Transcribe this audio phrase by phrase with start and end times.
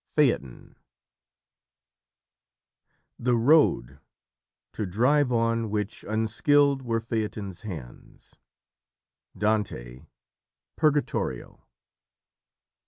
[0.07, 0.77] PHAETON
[3.19, 3.99] "The road,
[4.73, 8.35] to drive on which unskilled were Phaeton's hands."
[9.37, 10.07] Dante
[10.75, 11.67] Purgatorio.